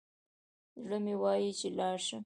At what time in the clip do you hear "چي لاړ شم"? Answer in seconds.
1.59-2.19